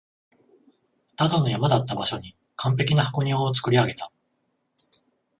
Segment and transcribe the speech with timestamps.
[1.15, 4.11] ただの山だった場所に完璧な箱庭を造り上げた